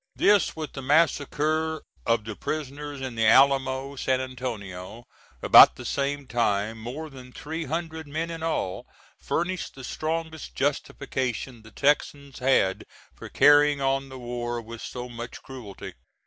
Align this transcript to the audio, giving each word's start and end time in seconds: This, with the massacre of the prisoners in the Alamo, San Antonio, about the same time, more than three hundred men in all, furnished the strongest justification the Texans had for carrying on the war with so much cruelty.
This, 0.15 0.55
with 0.55 0.73
the 0.73 0.81
massacre 0.81 1.83
of 2.07 2.23
the 2.25 2.35
prisoners 2.35 3.01
in 3.01 3.13
the 3.13 3.27
Alamo, 3.27 3.95
San 3.95 4.19
Antonio, 4.19 5.05
about 5.43 5.75
the 5.75 5.85
same 5.85 6.25
time, 6.25 6.79
more 6.79 7.07
than 7.07 7.31
three 7.31 7.65
hundred 7.65 8.07
men 8.07 8.31
in 8.31 8.41
all, 8.41 8.87
furnished 9.19 9.75
the 9.75 9.83
strongest 9.83 10.55
justification 10.55 11.61
the 11.61 11.69
Texans 11.69 12.39
had 12.39 12.83
for 13.13 13.29
carrying 13.29 13.79
on 13.79 14.09
the 14.09 14.17
war 14.17 14.59
with 14.59 14.81
so 14.81 15.07
much 15.07 15.39
cruelty. 15.43 15.93